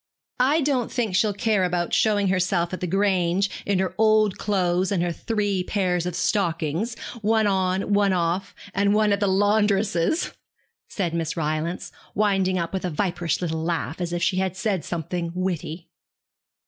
[0.39, 4.91] I don't think she'll care about showing herself at the Grange in her old clothes
[4.91, 10.33] and her three pairs of stockings, one on, one off, and one at the laundress's,'
[10.89, 14.83] said Miss Rylance, winding up with a viperish little laugh as if she had said
[14.83, 15.87] something witty.